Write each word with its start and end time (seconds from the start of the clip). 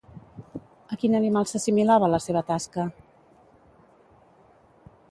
A 0.95 0.97
quin 1.03 1.17
animal 1.19 1.45
s'assimilava 1.51 2.09
la 2.15 2.21
seva 2.27 2.43
tasca? 2.49 2.87